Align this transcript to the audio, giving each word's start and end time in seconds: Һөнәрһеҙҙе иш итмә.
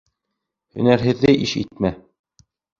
Һөнәрһеҙҙе 0.77 1.35
иш 1.45 1.55
итмә. 1.63 1.95